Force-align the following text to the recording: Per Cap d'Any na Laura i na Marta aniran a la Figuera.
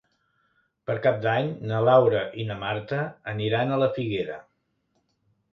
Per 0.89 0.95
Cap 1.03 1.19
d'Any 1.25 1.51
na 1.71 1.83
Laura 1.89 2.23
i 2.45 2.47
na 2.53 2.57
Marta 2.65 3.05
aniran 3.35 3.75
a 3.77 3.81
la 3.85 3.93
Figuera. 3.99 4.43